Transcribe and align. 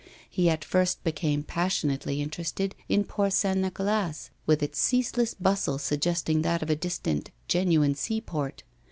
He 0.27 0.49
at 0.49 0.65
first 0.65 1.03
became 1.03 1.43
passionately 1.43 2.23
interested 2.23 2.73
in 2.89 3.03
Port 3.03 3.33
St. 3.33 3.59
Nicolas, 3.59 4.31
with 4.47 4.63
its 4.63 4.79
ceaseless 4.79 5.35
bustle 5.35 5.77
suggesting 5.77 6.41
that 6.41 6.63
of 6.63 6.71
a 6.71 6.75
distant 6.75 7.29
genuine 7.47 7.93
seaport. 7.93 8.63